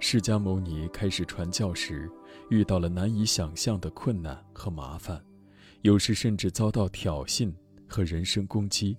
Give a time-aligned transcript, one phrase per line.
[0.00, 2.08] 释迦牟尼开始传教时，
[2.50, 5.22] 遇到了难以想象的困难和麻烦，
[5.82, 7.52] 有时甚至遭到挑衅
[7.88, 8.96] 和人身攻击，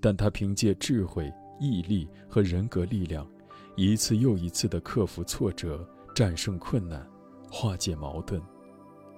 [0.00, 3.26] 但他凭借智慧、毅力和人格力量，
[3.74, 7.08] 一次又一次地克服挫折，战胜困难，
[7.50, 8.40] 化解矛盾。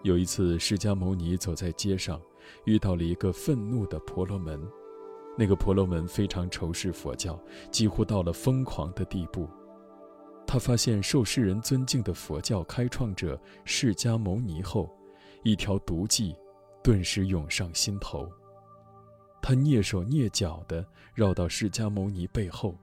[0.04, 2.20] 有一次，释迦牟尼走在街上，
[2.64, 4.61] 遇到了一个愤怒的婆罗门。
[5.36, 7.38] 那个婆罗门非常仇视佛教，
[7.70, 9.48] 几乎到了疯狂的地步。
[10.46, 14.88] 他发现受世人尊敬的佛教开创者释迦牟尼后，
[15.42, 16.37] 一条毒计
[16.82, 18.30] 顿时涌上心头。
[19.42, 22.77] 他蹑手蹑脚地绕到释迦牟尼背后，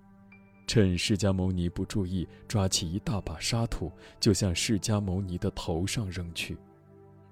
[0.67, 6.57] 趁释迦牟尼不注意，抓起一大把沙土就向释迦牟尼的头上扔去。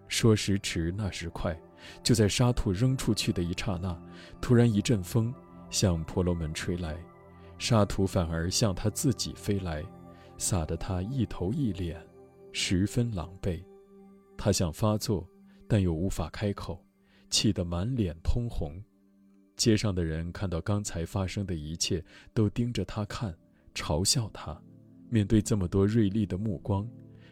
[0.08, 1.60] 说时迟，那时快。
[2.04, 4.00] 就在沙土扔出去的一刹那，
[4.40, 5.34] 突然一阵风
[5.72, 6.96] 向婆罗门吹来，
[7.58, 9.84] 沙土反而向他自己飞来，
[10.42, 12.04] 洒得他一头一脸，
[12.52, 13.64] 十分狼狈。
[14.36, 15.24] 他想发作，
[15.68, 16.84] 但又无法开口，
[17.30, 18.84] 气得满脸通红。
[19.56, 22.04] 街上的人看到刚才发生的一切，
[22.34, 23.38] 都盯着他看，
[23.76, 24.60] 嘲笑他。
[25.12, 26.90] 面对这么多锐利的目光，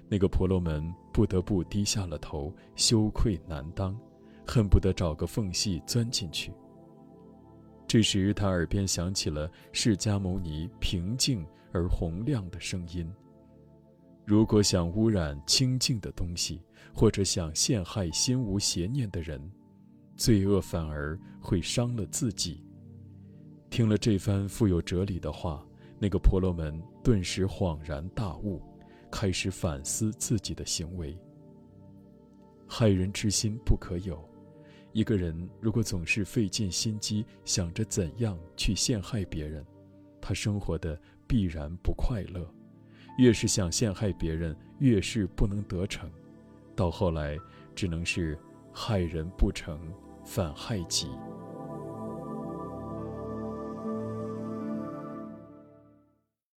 [0.07, 3.99] 那个婆罗门不得不低下了头，羞愧难当。
[4.45, 6.53] 恨不得找个缝隙钻进去。
[7.89, 13.11] 这时，他耳边响起了释迦牟尼平静而洪亮的声音
[14.27, 16.61] ：“如果想污染清净的东西，
[16.93, 19.41] 或者想陷害心无邪念的人，
[20.15, 22.63] 罪恶反而会伤了自己。”
[23.71, 25.65] 听了这番富有哲理的话，
[25.97, 28.61] 那个婆罗门顿时恍然大悟，
[29.09, 31.17] 开始反思自己的行为。
[32.67, 34.28] 害人之心不可有。
[34.99, 39.65] 一个人如果总是费尽心机想着怎样去陷害别人，
[40.19, 42.45] 他生活的必然不快乐。
[43.17, 46.11] 越是想陷害别人，越是不能得逞，
[46.75, 47.37] 到后来
[47.73, 48.37] 只能是
[48.73, 49.79] 害人不成，
[50.25, 51.07] 反害己。